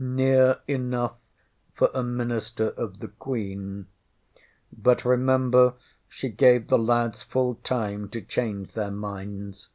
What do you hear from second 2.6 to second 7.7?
of the Queen. But remember she gave the lads full